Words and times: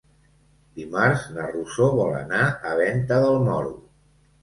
Dimarts 0.79 1.27
na 1.37 1.45
Rosó 1.53 1.91
vol 2.01 2.19
anar 2.23 2.43
a 2.73 2.75
Venta 2.83 3.25
del 3.29 3.43
Moro. 3.49 3.81